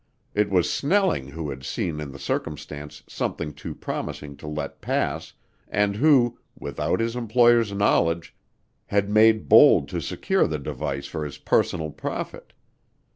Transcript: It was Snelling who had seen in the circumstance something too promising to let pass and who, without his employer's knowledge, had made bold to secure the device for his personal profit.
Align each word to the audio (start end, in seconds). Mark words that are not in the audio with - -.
It 0.33 0.49
was 0.49 0.67
Snelling 0.73 1.27
who 1.27 1.51
had 1.51 1.63
seen 1.63 1.99
in 1.99 2.11
the 2.11 2.17
circumstance 2.17 3.03
something 3.05 3.53
too 3.53 3.75
promising 3.75 4.35
to 4.37 4.47
let 4.47 4.81
pass 4.81 5.33
and 5.69 5.97
who, 5.97 6.39
without 6.57 6.99
his 6.99 7.15
employer's 7.15 7.71
knowledge, 7.71 8.35
had 8.87 9.11
made 9.11 9.47
bold 9.47 9.87
to 9.89 10.01
secure 10.01 10.47
the 10.47 10.57
device 10.57 11.05
for 11.05 11.23
his 11.23 11.37
personal 11.37 11.91
profit. 11.91 12.51